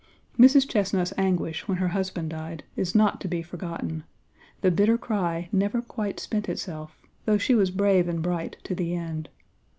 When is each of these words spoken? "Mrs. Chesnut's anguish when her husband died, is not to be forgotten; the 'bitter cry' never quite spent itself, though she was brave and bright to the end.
"Mrs. 0.35 0.67
Chesnut's 0.67 1.13
anguish 1.15 1.67
when 1.67 1.77
her 1.77 1.89
husband 1.89 2.31
died, 2.31 2.63
is 2.75 2.95
not 2.95 3.21
to 3.21 3.27
be 3.27 3.43
forgotten; 3.43 4.03
the 4.61 4.71
'bitter 4.71 4.97
cry' 4.97 5.47
never 5.51 5.79
quite 5.79 6.19
spent 6.19 6.49
itself, 6.49 6.99
though 7.25 7.37
she 7.37 7.53
was 7.53 7.69
brave 7.69 8.07
and 8.07 8.23
bright 8.23 8.57
to 8.63 8.73
the 8.73 8.95
end. 8.95 9.29